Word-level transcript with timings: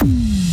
Hum. 0.00 0.47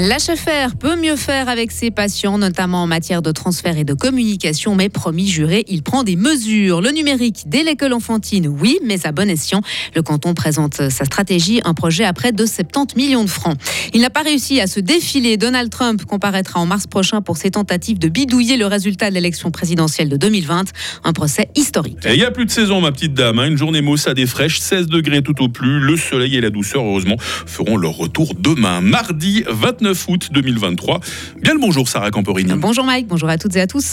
L'HFR 0.00 0.76
peut 0.78 0.96
mieux 0.96 1.16
faire 1.16 1.50
avec 1.50 1.70
ses 1.70 1.90
patients, 1.90 2.38
notamment 2.38 2.84
en 2.84 2.86
matière 2.86 3.20
de 3.20 3.32
transfert 3.32 3.76
et 3.76 3.84
de 3.84 3.92
communication, 3.92 4.74
mais 4.74 4.88
promis 4.88 5.28
juré, 5.28 5.62
il 5.68 5.82
prend 5.82 6.04
des 6.04 6.16
mesures. 6.16 6.80
Le 6.80 6.90
numérique 6.90 7.42
dès 7.44 7.62
l'école 7.64 7.92
enfantine, 7.92 8.48
oui, 8.48 8.78
mais 8.82 9.06
à 9.06 9.12
bon 9.12 9.28
escient. 9.28 9.60
Le 9.94 10.00
canton 10.00 10.32
présente 10.32 10.88
sa 10.88 11.04
stratégie, 11.04 11.60
un 11.64 11.74
projet 11.74 12.06
à 12.06 12.14
près 12.14 12.32
de 12.32 12.46
70 12.46 12.96
millions 12.96 13.24
de 13.24 13.28
francs. 13.28 13.58
Il 13.92 14.00
n'a 14.00 14.08
pas 14.08 14.22
réussi 14.22 14.58
à 14.58 14.66
se 14.66 14.80
défiler. 14.80 15.36
Donald 15.36 15.68
Trump 15.68 16.02
comparaîtra 16.06 16.60
en 16.60 16.64
mars 16.64 16.86
prochain 16.86 17.20
pour 17.20 17.36
ses 17.36 17.50
tentatives 17.50 17.98
de 17.98 18.08
bidouiller 18.08 18.56
le 18.56 18.64
résultat 18.64 19.10
de 19.10 19.14
l'élection 19.14 19.50
présidentielle 19.50 20.08
de 20.08 20.16
2020. 20.16 20.64
Un 21.04 21.12
procès 21.12 21.50
historique. 21.56 21.98
Il 22.06 22.16
n'y 22.16 22.24
a 22.24 22.30
plus 22.30 22.46
de 22.46 22.50
saison, 22.50 22.80
ma 22.80 22.90
petite 22.90 23.12
dame. 23.12 23.38
Hein. 23.38 23.48
Une 23.48 23.58
journée 23.58 23.82
maussade 23.82 24.18
et 24.18 24.26
fraîche, 24.26 24.60
16 24.60 24.86
degrés 24.86 25.22
tout 25.22 25.42
au 25.42 25.50
plus. 25.50 25.78
Le 25.78 25.98
soleil 25.98 26.36
et 26.36 26.40
la 26.40 26.48
douceur, 26.48 26.84
heureusement, 26.84 27.16
feront 27.18 27.76
leur 27.76 27.98
retour 27.98 28.32
demain, 28.34 28.80
mardi 28.80 29.44
29 29.46 29.89
août 30.08 30.28
2023. 30.32 31.00
Bien 31.42 31.54
le 31.54 31.60
bonjour 31.60 31.88
Sarah 31.88 32.10
Camporini. 32.10 32.52
Bonjour 32.56 32.84
Mike, 32.84 33.06
bonjour 33.08 33.28
à 33.28 33.38
toutes 33.38 33.56
et 33.56 33.60
à 33.60 33.66
tous. 33.66 33.92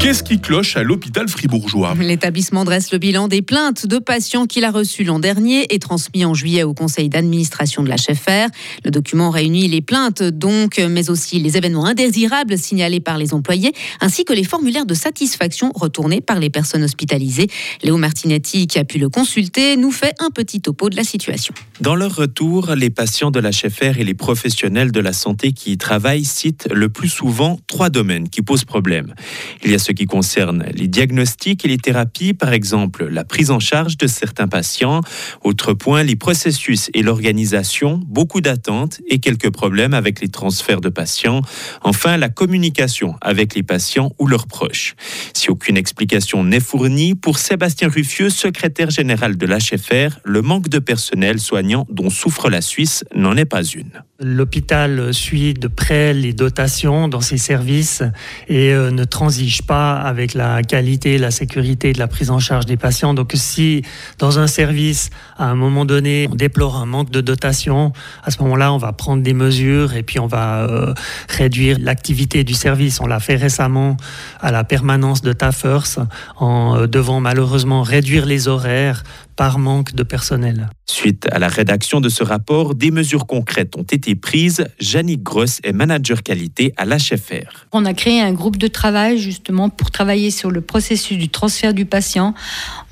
Qu'est-ce 0.00 0.22
qui 0.22 0.40
cloche 0.40 0.78
à 0.78 0.82
l'hôpital 0.82 1.28
fribourgeois 1.28 1.94
L'établissement 2.00 2.64
dresse 2.64 2.90
le 2.90 2.96
bilan 2.96 3.28
des 3.28 3.42
plaintes 3.42 3.86
de 3.86 3.98
patients 3.98 4.46
qu'il 4.46 4.64
a 4.64 4.70
reçus 4.70 5.04
l'an 5.04 5.18
dernier 5.18 5.74
et 5.74 5.78
transmis 5.78 6.24
en 6.24 6.32
juillet 6.32 6.62
au 6.62 6.72
conseil 6.72 7.10
d'administration 7.10 7.82
de 7.82 7.90
la 7.90 7.96
HFR. 7.96 8.48
Le 8.82 8.90
document 8.90 9.28
réunit 9.28 9.68
les 9.68 9.82
plaintes 9.82 10.22
donc, 10.22 10.78
mais 10.78 11.10
aussi 11.10 11.38
les 11.38 11.58
événements 11.58 11.84
indésirables 11.84 12.56
signalés 12.56 13.00
par 13.00 13.18
les 13.18 13.34
employés, 13.34 13.74
ainsi 14.00 14.24
que 14.24 14.32
les 14.32 14.42
formulaires 14.42 14.86
de 14.86 14.94
satisfaction 14.94 15.70
retournés 15.74 16.22
par 16.22 16.40
les 16.40 16.48
personnes 16.48 16.82
hospitalisées. 16.82 17.48
Léo 17.82 17.98
Martinetti, 17.98 18.68
qui 18.68 18.78
a 18.78 18.84
pu 18.84 18.98
le 18.98 19.10
consulter, 19.10 19.76
nous 19.76 19.90
fait 19.92 20.14
un 20.18 20.30
petit 20.30 20.62
topo 20.62 20.88
de 20.88 20.96
la 20.96 21.04
situation. 21.04 21.52
Dans 21.82 21.94
leur 21.94 22.16
retour, 22.16 22.74
les 22.74 22.88
patients 22.88 23.30
de 23.30 23.38
la 23.38 23.50
HFR 23.50 23.98
et 23.98 24.04
les 24.04 24.14
professionnels 24.14 24.92
de 24.92 25.00
la 25.00 25.12
santé 25.12 25.52
qui 25.52 25.72
y 25.72 25.76
travaillent 25.76 26.24
citent 26.24 26.68
le 26.72 26.88
plus 26.88 27.10
souvent 27.10 27.60
trois 27.66 27.90
domaines 27.90 28.30
qui 28.30 28.40
posent 28.40 28.64
problème. 28.64 29.14
Il 29.62 29.70
y 29.70 29.74
a 29.74 29.78
ce 29.90 29.92
qui 29.92 30.06
concerne 30.06 30.66
les 30.72 30.86
diagnostics 30.86 31.64
et 31.64 31.68
les 31.68 31.76
thérapies, 31.76 32.32
par 32.32 32.52
exemple 32.52 33.08
la 33.08 33.24
prise 33.24 33.50
en 33.50 33.58
charge 33.58 33.96
de 33.96 34.06
certains 34.06 34.46
patients. 34.46 35.00
Autre 35.42 35.74
point, 35.74 36.04
les 36.04 36.14
processus 36.14 36.90
et 36.94 37.02
l'organisation, 37.02 38.00
beaucoup 38.06 38.40
d'attentes 38.40 39.00
et 39.08 39.18
quelques 39.18 39.50
problèmes 39.50 39.92
avec 39.92 40.20
les 40.20 40.28
transferts 40.28 40.80
de 40.80 40.90
patients. 40.90 41.42
Enfin, 41.82 42.18
la 42.18 42.28
communication 42.28 43.16
avec 43.20 43.56
les 43.56 43.64
patients 43.64 44.12
ou 44.20 44.28
leurs 44.28 44.46
proches. 44.46 44.94
Si 45.34 45.50
aucune 45.50 45.76
explication 45.76 46.44
n'est 46.44 46.60
fournie, 46.60 47.16
pour 47.16 47.38
Sébastien 47.38 47.88
Ruffieux, 47.88 48.30
secrétaire 48.30 48.90
général 48.90 49.36
de 49.36 49.44
l'HFR, 49.44 50.20
le 50.22 50.40
manque 50.40 50.68
de 50.68 50.78
personnel 50.78 51.40
soignant 51.40 51.84
dont 51.90 52.10
souffre 52.10 52.48
la 52.48 52.60
Suisse 52.60 53.04
n'en 53.12 53.36
est 53.36 53.44
pas 53.44 53.64
une. 53.64 54.04
L'hôpital 54.22 55.14
suit 55.14 55.54
de 55.54 55.66
près 55.66 56.12
les 56.12 56.34
dotations 56.34 57.08
dans 57.08 57.22
ses 57.22 57.38
services 57.38 58.02
et 58.48 58.74
euh, 58.74 58.90
ne 58.90 59.04
transige 59.04 59.62
pas 59.62 59.94
avec 59.94 60.34
la 60.34 60.62
qualité, 60.62 61.16
la 61.16 61.30
sécurité 61.30 61.94
de 61.94 61.98
la 61.98 62.06
prise 62.06 62.30
en 62.30 62.38
charge 62.38 62.66
des 62.66 62.76
patients. 62.76 63.14
Donc 63.14 63.32
si 63.34 63.82
dans 64.18 64.38
un 64.38 64.46
service, 64.46 65.08
à 65.38 65.46
un 65.46 65.54
moment 65.54 65.86
donné, 65.86 66.28
on 66.30 66.34
déplore 66.34 66.76
un 66.76 66.84
manque 66.84 67.10
de 67.10 67.22
dotation, 67.22 67.94
à 68.22 68.30
ce 68.30 68.42
moment-là, 68.42 68.74
on 68.74 68.76
va 68.76 68.92
prendre 68.92 69.22
des 69.22 69.32
mesures 69.32 69.94
et 69.94 70.02
puis 70.02 70.18
on 70.18 70.26
va 70.26 70.64
euh, 70.68 70.92
réduire 71.30 71.78
l'activité 71.80 72.44
du 72.44 72.52
service. 72.52 73.00
On 73.00 73.06
l'a 73.06 73.20
fait 73.20 73.36
récemment 73.36 73.96
à 74.42 74.50
la 74.50 74.64
permanence 74.64 75.22
de 75.22 75.32
Taffers 75.32 76.06
en 76.36 76.76
euh, 76.76 76.86
devant 76.86 77.20
malheureusement 77.20 77.82
réduire 77.82 78.26
les 78.26 78.48
horaires 78.48 79.02
par 79.40 79.58
manque 79.58 79.94
de 79.94 80.02
personnel. 80.02 80.68
Suite 80.84 81.26
à 81.32 81.38
la 81.38 81.48
rédaction 81.48 82.02
de 82.02 82.10
ce 82.10 82.22
rapport, 82.22 82.74
des 82.74 82.90
mesures 82.90 83.26
concrètes 83.26 83.74
ont 83.74 83.84
été 83.90 84.14
prises. 84.14 84.66
Jannick 84.78 85.22
Gross 85.22 85.60
est 85.64 85.72
manager 85.72 86.22
qualité 86.22 86.74
à 86.76 86.84
l'HFR. 86.84 87.64
On 87.72 87.86
a 87.86 87.94
créé 87.94 88.20
un 88.20 88.34
groupe 88.34 88.58
de 88.58 88.66
travail 88.66 89.16
justement 89.16 89.70
pour 89.70 89.90
travailler 89.90 90.30
sur 90.30 90.50
le 90.50 90.60
processus 90.60 91.16
du 91.16 91.30
transfert 91.30 91.72
du 91.72 91.86
patient. 91.86 92.34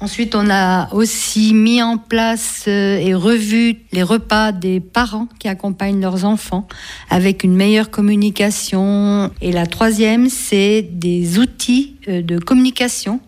Ensuite, 0.01 0.35
on 0.35 0.49
a 0.49 0.91
aussi 0.95 1.53
mis 1.53 1.83
en 1.83 1.99
place 1.99 2.65
euh, 2.67 2.97
et 2.97 3.13
revu 3.13 3.81
les 3.93 4.03
repas 4.03 4.51
des 4.53 4.81
parents 4.81 5.29
qui 5.39 5.49
accompagnent 5.49 6.01
leurs 6.01 6.25
enfants 6.25 6.67
avec 7.11 7.45
une 7.45 7.57
meilleure 7.57 7.91
communication. 7.91 9.31
Et 9.43 9.53
la 9.53 9.67
troisième, 9.67 10.31
c'est 10.31 10.81
des 10.81 11.39
outils 11.39 11.97
euh, 12.09 12.23
de 12.23 12.39
communication 12.39 13.21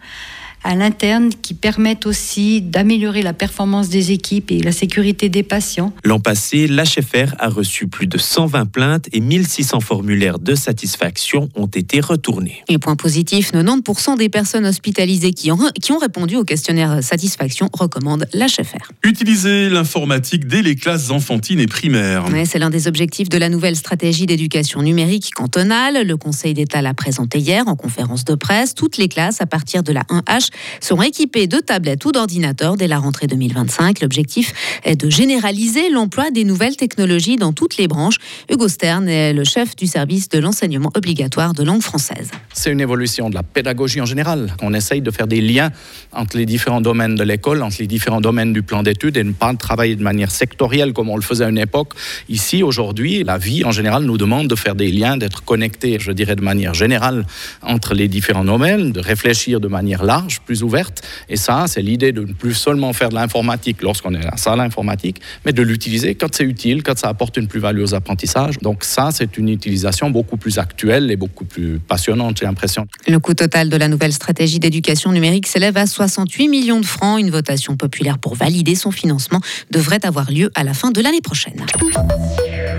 à 0.62 0.74
l'interne 0.74 1.30
qui 1.42 1.54
permettent 1.54 2.06
aussi 2.06 2.60
d'améliorer 2.60 3.22
la 3.22 3.32
performance 3.32 3.88
des 3.88 4.12
équipes 4.12 4.50
et 4.50 4.60
la 4.60 4.72
sécurité 4.72 5.28
des 5.28 5.42
patients. 5.42 5.92
L'an 6.04 6.20
passé, 6.20 6.66
l'HFR 6.66 7.34
a 7.38 7.48
reçu 7.48 7.86
plus 7.86 8.06
de 8.06 8.18
120 8.18 8.66
plaintes 8.66 9.06
et 9.12 9.20
1600 9.20 9.80
formulaires 9.80 10.38
de 10.38 10.54
satisfaction 10.54 11.48
ont 11.54 11.66
été 11.66 12.00
retournés. 12.00 12.62
Et 12.68 12.78
point 12.78 12.96
positif, 12.96 13.52
90% 13.52 14.18
des 14.18 14.28
personnes 14.28 14.66
hospitalisées 14.66 15.32
qui 15.32 15.50
ont, 15.50 15.58
qui 15.80 15.92
ont 15.92 15.98
répondu 15.98 16.36
au 16.36 16.44
questionnaire 16.44 17.02
satisfaction 17.02 17.68
recommandent 17.72 18.26
l'HFR. 18.34 18.90
Utiliser 19.02 19.68
l'informatique 19.68 20.46
dès 20.46 20.62
les 20.62 20.76
classes 20.76 21.10
enfantines 21.10 21.60
et 21.60 21.66
primaires. 21.66 22.26
c'est 22.44 22.58
l'un 22.58 22.70
des 22.70 22.88
objectifs 22.88 23.28
de 23.28 23.38
la 23.38 23.48
nouvelle 23.48 23.76
stratégie 23.76 24.26
d'éducation 24.26 24.82
numérique 24.82 25.30
cantonale. 25.34 26.06
Le 26.06 26.16
Conseil 26.16 26.54
d'État 26.54 26.82
l'a 26.82 26.94
présenté 26.94 27.38
hier 27.38 27.66
en 27.66 27.76
conférence 27.76 28.24
de 28.24 28.34
presse. 28.34 28.74
Toutes 28.74 28.96
les 28.96 29.08
classes 29.08 29.40
à 29.40 29.46
partir 29.46 29.82
de 29.82 29.92
la 29.92 30.02
1H 30.02 30.49
seront 30.80 31.02
équipés 31.02 31.46
de 31.46 31.58
tablettes 31.58 32.04
ou 32.04 32.12
d'ordinateurs 32.12 32.76
dès 32.76 32.88
la 32.88 32.98
rentrée 32.98 33.26
2025. 33.26 34.00
L'objectif 34.00 34.52
est 34.84 34.96
de 34.96 35.10
généraliser 35.10 35.90
l'emploi 35.90 36.30
des 36.30 36.44
nouvelles 36.44 36.76
technologies 36.76 37.36
dans 37.36 37.52
toutes 37.52 37.76
les 37.76 37.88
branches. 37.88 38.16
Hugo 38.50 38.68
Stern 38.68 39.08
est 39.08 39.32
le 39.32 39.44
chef 39.44 39.76
du 39.76 39.86
service 39.86 40.28
de 40.28 40.38
l'enseignement 40.38 40.90
obligatoire 40.94 41.52
de 41.52 41.62
langue 41.62 41.82
française. 41.82 42.30
C'est 42.52 42.70
une 42.70 42.80
évolution 42.80 43.30
de 43.30 43.34
la 43.34 43.42
pédagogie 43.42 44.00
en 44.00 44.06
général. 44.06 44.54
On 44.62 44.74
essaye 44.74 45.00
de 45.00 45.10
faire 45.10 45.26
des 45.26 45.40
liens 45.40 45.70
entre 46.12 46.36
les 46.36 46.46
différents 46.46 46.80
domaines 46.80 47.14
de 47.14 47.22
l'école, 47.22 47.62
entre 47.62 47.76
les 47.80 47.86
différents 47.86 48.20
domaines 48.20 48.52
du 48.52 48.62
plan 48.62 48.82
d'études 48.82 49.16
et 49.16 49.24
ne 49.24 49.32
pas 49.32 49.54
travailler 49.54 49.96
de 49.96 50.02
manière 50.02 50.30
sectorielle 50.30 50.92
comme 50.92 51.08
on 51.08 51.16
le 51.16 51.22
faisait 51.22 51.44
à 51.44 51.48
une 51.48 51.58
époque. 51.58 51.94
Ici, 52.28 52.62
aujourd'hui, 52.62 53.24
la 53.24 53.38
vie 53.38 53.64
en 53.64 53.72
général 53.72 54.04
nous 54.04 54.18
demande 54.18 54.48
de 54.48 54.54
faire 54.54 54.74
des 54.74 54.90
liens, 54.90 55.16
d'être 55.16 55.44
connectés, 55.44 55.98
je 56.00 56.12
dirais, 56.12 56.36
de 56.36 56.42
manière 56.42 56.74
générale 56.74 57.26
entre 57.62 57.94
les 57.94 58.08
différents 58.08 58.44
domaines, 58.44 58.92
de 58.92 59.00
réfléchir 59.00 59.60
de 59.60 59.68
manière 59.68 60.04
large 60.04 60.39
plus 60.44 60.62
ouverte. 60.62 61.02
Et 61.28 61.36
ça, 61.36 61.64
c'est 61.66 61.82
l'idée 61.82 62.12
de 62.12 62.22
ne 62.22 62.32
plus 62.32 62.54
seulement 62.54 62.92
faire 62.92 63.08
de 63.08 63.14
l'informatique 63.14 63.82
lorsqu'on 63.82 64.14
est 64.14 64.24
à 64.24 64.30
la 64.30 64.36
salle 64.36 64.60
informatique, 64.60 65.20
mais 65.44 65.52
de 65.52 65.62
l'utiliser 65.62 66.14
quand 66.14 66.34
c'est 66.34 66.44
utile, 66.44 66.82
quand 66.82 66.98
ça 66.98 67.08
apporte 67.08 67.36
une 67.36 67.48
plus-value 67.48 67.82
aux 67.82 67.94
apprentissages. 67.94 68.58
Donc 68.58 68.84
ça, 68.84 69.10
c'est 69.12 69.36
une 69.38 69.48
utilisation 69.48 70.10
beaucoup 70.10 70.36
plus 70.36 70.58
actuelle 70.58 71.10
et 71.10 71.16
beaucoup 71.16 71.44
plus 71.44 71.78
passionnante, 71.78 72.38
j'ai 72.38 72.46
l'impression. 72.46 72.86
Le 73.06 73.18
coût 73.18 73.34
total 73.34 73.68
de 73.68 73.76
la 73.76 73.88
nouvelle 73.88 74.12
stratégie 74.12 74.58
d'éducation 74.58 75.12
numérique 75.12 75.46
s'élève 75.46 75.76
à 75.76 75.86
68 75.86 76.48
millions 76.48 76.80
de 76.80 76.86
francs. 76.86 77.20
Une 77.20 77.30
votation 77.30 77.76
populaire 77.76 78.18
pour 78.18 78.34
valider 78.34 78.74
son 78.74 78.90
financement 78.90 79.40
devrait 79.70 80.04
avoir 80.04 80.30
lieu 80.30 80.50
à 80.54 80.64
la 80.64 80.74
fin 80.74 80.90
de 80.90 81.00
l'année 81.00 81.20
prochaine. 81.20 81.64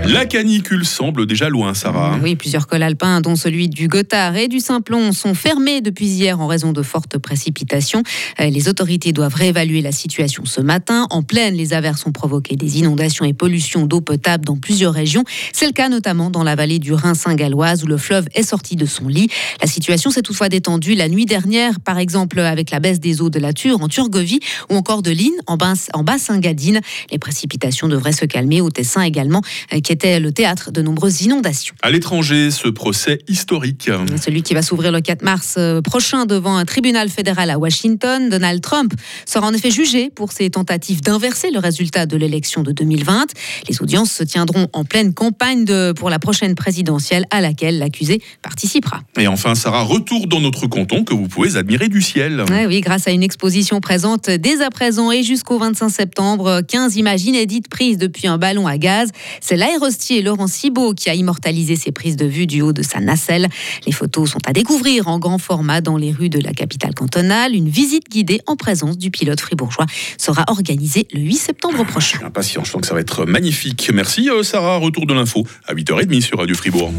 La 0.04 0.26
canicule 0.26 0.84
semble 0.84 1.26
déjà 1.26 1.48
loin, 1.48 1.74
Sarah. 1.74 2.18
Oui, 2.20 2.34
plusieurs 2.34 2.66
cols 2.66 2.82
alpins, 2.82 3.20
dont 3.20 3.36
celui 3.36 3.68
du 3.68 3.86
Gothard 3.86 4.36
et 4.36 4.48
du 4.48 4.58
Simplon, 4.58 5.12
sont 5.12 5.32
fermés 5.32 5.80
depuis 5.80 6.06
hier 6.06 6.40
en 6.40 6.48
raison 6.48 6.72
de 6.72 6.82
fortes 6.82 7.18
précipitations. 7.18 8.02
Euh, 8.40 8.50
les 8.50 8.68
autorités 8.68 9.12
doivent 9.12 9.34
réévaluer 9.34 9.80
la 9.80 9.92
situation 9.92 10.44
ce 10.44 10.60
matin. 10.60 11.06
En 11.10 11.22
pleine, 11.22 11.54
les 11.54 11.72
averses 11.72 12.04
ont 12.04 12.10
provoqué 12.10 12.56
des 12.56 12.80
inondations 12.80 13.24
et 13.24 13.32
pollutions 13.32 13.86
d'eau 13.86 14.00
potable 14.00 14.44
dans 14.44 14.56
plusieurs 14.56 14.92
régions. 14.92 15.22
C'est 15.52 15.66
le 15.66 15.72
cas 15.72 15.88
notamment 15.88 16.30
dans 16.30 16.42
la 16.42 16.56
vallée 16.56 16.80
du 16.80 16.92
Rhin-Saint-Galloise 16.92 17.84
où 17.84 17.86
le 17.86 17.96
fleuve 17.96 18.26
est 18.34 18.42
sorti 18.42 18.74
de 18.74 18.86
son 18.86 19.06
lit. 19.06 19.28
La 19.60 19.68
situation 19.68 20.10
s'est 20.10 20.22
toutefois 20.22 20.48
détendue 20.48 20.94
la 20.94 21.08
nuit 21.08 21.26
dernière, 21.26 21.78
par 21.78 21.98
exemple 21.98 22.40
avec 22.40 22.72
la 22.72 22.80
baisse 22.80 22.98
des 22.98 23.22
eaux 23.22 23.30
de 23.30 23.38
la 23.38 23.52
Ture 23.52 23.80
en 23.80 23.86
Turgovie 23.88 24.40
ou 24.68 24.74
encore 24.74 25.02
de 25.02 25.12
l'Inn 25.12 25.34
en 25.46 25.56
Bas-Saint-Gadine. 25.56 26.80
Les 27.12 27.18
précipitations 27.18 27.86
devraient 27.86 28.12
se 28.12 28.24
calmer 28.24 28.60
au 28.60 28.70
Tessin 28.70 29.02
également, 29.02 29.42
euh, 29.72 29.80
qui 29.92 30.06
était 30.06 30.20
le 30.20 30.32
théâtre 30.32 30.70
de 30.70 30.80
nombreuses 30.80 31.20
inondations. 31.20 31.74
À 31.82 31.90
l'étranger, 31.90 32.50
ce 32.50 32.68
procès 32.68 33.18
historique. 33.28 33.90
Celui 34.18 34.42
qui 34.42 34.54
va 34.54 34.62
s'ouvrir 34.62 34.90
le 34.90 35.02
4 35.02 35.22
mars 35.22 35.56
euh, 35.58 35.82
prochain 35.82 36.24
devant 36.24 36.56
un 36.56 36.64
tribunal 36.64 37.10
fédéral 37.10 37.50
à 37.50 37.58
Washington, 37.58 38.30
Donald 38.30 38.62
Trump 38.62 38.94
sera 39.26 39.46
en 39.46 39.52
effet 39.52 39.70
jugé 39.70 40.08
pour 40.08 40.32
ses 40.32 40.48
tentatives 40.48 41.02
d'inverser 41.02 41.50
le 41.50 41.58
résultat 41.58 42.06
de 42.06 42.16
l'élection 42.16 42.62
de 42.62 42.72
2020. 42.72 43.26
Les 43.68 43.82
audiences 43.82 44.12
se 44.12 44.24
tiendront 44.24 44.68
en 44.72 44.84
pleine 44.84 45.12
campagne 45.12 45.66
de, 45.66 45.92
pour 45.92 46.08
la 46.08 46.18
prochaine 46.18 46.54
présidentielle 46.54 47.26
à 47.30 47.42
laquelle 47.42 47.78
l'accusé 47.78 48.22
participera. 48.40 49.02
Et 49.18 49.28
enfin, 49.28 49.54
Sarah, 49.54 49.82
retour 49.82 50.26
dans 50.26 50.40
notre 50.40 50.68
canton 50.68 51.04
que 51.04 51.12
vous 51.12 51.28
pouvez 51.28 51.56
admirer 51.56 51.90
du 51.90 52.00
ciel. 52.00 52.44
oui, 52.66 52.80
grâce 52.80 53.08
à 53.08 53.10
une 53.10 53.22
exposition 53.22 53.80
présente 53.80 54.30
dès 54.30 54.62
à 54.62 54.70
présent 54.70 55.12
et 55.12 55.22
jusqu'au 55.22 55.58
25 55.58 55.90
septembre, 55.90 56.62
15 56.66 56.96
images 56.96 57.24
inédites 57.24 57.68
prises 57.68 57.98
depuis 57.98 58.26
un 58.26 58.38
ballon 58.38 58.66
à 58.66 58.78
gaz. 58.78 59.10
C'est 59.42 59.56
l'aéroport 59.56 59.81
Rostier, 59.82 60.22
Laurent 60.22 60.46
Cibot, 60.46 60.94
qui 60.94 61.10
a 61.10 61.14
immortalisé 61.14 61.74
ses 61.74 61.90
prises 61.90 62.14
de 62.14 62.24
vue 62.24 62.46
du 62.46 62.62
haut 62.62 62.72
de 62.72 62.82
sa 62.82 63.00
nacelle. 63.00 63.48
Les 63.84 63.90
photos 63.90 64.30
sont 64.30 64.38
à 64.46 64.52
découvrir 64.52 65.08
en 65.08 65.18
grand 65.18 65.38
format 65.38 65.80
dans 65.80 65.96
les 65.96 66.12
rues 66.12 66.28
de 66.28 66.38
la 66.38 66.52
capitale 66.52 66.94
cantonale. 66.94 67.56
Une 67.56 67.68
visite 67.68 68.08
guidée 68.08 68.40
en 68.46 68.54
présence 68.54 68.96
du 68.96 69.10
pilote 69.10 69.40
fribourgeois 69.40 69.86
sera 70.18 70.44
organisée 70.46 71.08
le 71.12 71.20
8 71.20 71.34
septembre 71.34 71.84
prochain. 71.84 72.20
Impatient, 72.24 72.62
je 72.62 72.70
sens 72.70 72.80
que 72.80 72.86
ça 72.86 72.94
va 72.94 73.00
être 73.00 73.24
magnifique. 73.24 73.90
Merci 73.92 74.30
euh, 74.30 74.44
Sarah, 74.44 74.76
retour 74.76 75.04
de 75.04 75.14
l'info 75.14 75.44
à 75.66 75.74
8h30 75.74 76.20
sur 76.20 76.38
Radio 76.38 76.54
Fribourg. 76.54 76.92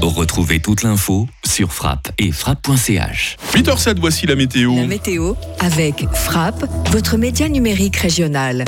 Retrouvez 0.00 0.60
toute 0.60 0.84
l'info 0.84 1.28
sur 1.44 1.70
frappe 1.74 2.08
et 2.16 2.32
frappe.ch. 2.32 3.36
8h07, 3.52 3.98
voici 4.00 4.26
la 4.26 4.36
météo. 4.36 4.74
La 4.74 4.86
météo 4.86 5.34
avec 5.58 6.06
Frappe, 6.14 6.64
votre 6.92 7.18
média 7.18 7.46
numérique 7.48 7.96
régional. 7.96 8.64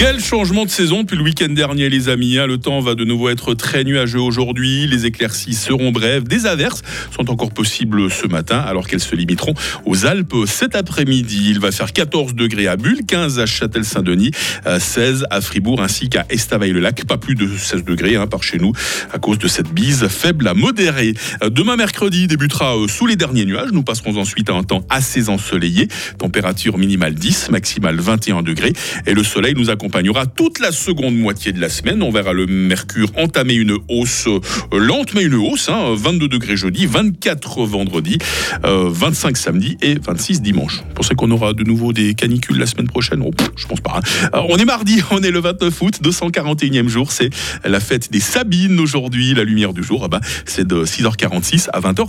Quel 0.00 0.18
changement 0.18 0.64
de 0.64 0.70
saison 0.70 1.02
depuis 1.02 1.18
le 1.18 1.22
week-end 1.22 1.50
dernier, 1.50 1.90
les 1.90 2.08
amis? 2.08 2.38
Hein. 2.38 2.46
Le 2.46 2.56
temps 2.56 2.80
va 2.80 2.94
de 2.94 3.04
nouveau 3.04 3.28
être 3.28 3.52
très 3.52 3.84
nuageux 3.84 4.18
aujourd'hui. 4.18 4.86
Les 4.86 5.04
éclaircies 5.04 5.52
seront 5.52 5.92
brèves. 5.92 6.24
Des 6.24 6.46
averses 6.46 6.80
sont 7.14 7.30
encore 7.30 7.50
possibles 7.50 8.10
ce 8.10 8.26
matin, 8.26 8.60
alors 8.60 8.88
qu'elles 8.88 9.00
se 9.00 9.14
limiteront 9.14 9.52
aux 9.84 10.06
Alpes 10.06 10.46
cet 10.46 10.74
après-midi. 10.74 11.48
Il 11.50 11.60
va 11.60 11.70
faire 11.70 11.92
14 11.92 12.34
degrés 12.34 12.66
à 12.66 12.78
Bulle, 12.78 13.04
15 13.06 13.40
à 13.40 13.44
Châtel-Saint-Denis, 13.44 14.30
16 14.78 15.26
à 15.28 15.42
Fribourg, 15.42 15.82
ainsi 15.82 16.08
qu'à 16.08 16.24
Estavayer-le-Lac. 16.30 17.04
Pas 17.04 17.18
plus 17.18 17.34
de 17.34 17.46
16 17.54 17.84
degrés 17.84 18.16
hein, 18.16 18.26
par 18.26 18.42
chez 18.42 18.56
nous, 18.56 18.72
à 19.12 19.18
cause 19.18 19.36
de 19.36 19.48
cette 19.48 19.68
bise 19.68 20.08
faible 20.08 20.48
à 20.48 20.54
modérée. 20.54 21.12
Demain 21.50 21.76
mercredi 21.76 22.26
débutera 22.26 22.74
euh, 22.74 22.88
sous 22.88 23.04
les 23.04 23.16
derniers 23.16 23.44
nuages. 23.44 23.72
Nous 23.72 23.82
passerons 23.82 24.16
ensuite 24.16 24.48
à 24.48 24.54
un 24.54 24.62
temps 24.62 24.82
assez 24.88 25.28
ensoleillé. 25.28 25.88
Température 26.16 26.78
minimale 26.78 27.12
10, 27.12 27.50
maximale 27.50 28.00
21 28.00 28.40
degrés. 28.40 28.72
Et 29.06 29.12
le 29.12 29.22
soleil 29.22 29.52
nous 29.54 29.68
accompagne 29.68 29.89
accompagnera 29.90 30.26
toute 30.26 30.60
la 30.60 30.70
seconde 30.70 31.16
moitié 31.16 31.52
de 31.52 31.60
la 31.60 31.68
semaine. 31.68 32.00
On 32.04 32.12
verra 32.12 32.32
le 32.32 32.46
mercure 32.46 33.08
entamer 33.16 33.54
une 33.54 33.76
hausse 33.88 34.28
euh, 34.28 34.78
lente, 34.78 35.14
mais 35.14 35.24
une 35.24 35.34
hausse. 35.34 35.68
22 35.68 36.26
hein. 36.26 36.28
degrés 36.28 36.56
jeudi, 36.56 36.86
24 36.86 37.64
vendredi, 37.64 38.18
25 38.62 39.30
euh, 39.30 39.34
samedi 39.34 39.76
et 39.82 39.98
26 39.98 40.42
dimanche. 40.42 40.84
Vous 40.86 40.94
pensez 40.94 41.16
qu'on 41.16 41.32
aura 41.32 41.54
de 41.54 41.64
nouveau 41.64 41.92
des 41.92 42.14
canicules 42.14 42.56
la 42.56 42.66
semaine 42.66 42.86
prochaine 42.86 43.20
oh, 43.24 43.32
Je 43.56 43.66
pense 43.66 43.80
pas. 43.80 44.00
Hein. 44.32 44.42
on 44.48 44.58
est 44.58 44.64
mardi, 44.64 45.02
on 45.10 45.22
est 45.24 45.32
le 45.32 45.40
29 45.40 45.82
août, 45.82 45.98
241e 46.00 46.86
jour. 46.86 47.10
C'est 47.10 47.30
la 47.64 47.80
fête 47.80 48.12
des 48.12 48.20
Sabines 48.20 48.78
aujourd'hui. 48.78 49.34
La 49.34 49.42
lumière 49.42 49.72
du 49.72 49.82
jour, 49.82 50.02
ah 50.04 50.08
bah, 50.08 50.20
c'est 50.46 50.66
de 50.66 50.84
6h46 50.84 51.68
à 51.72 51.80
20h. 51.80 52.06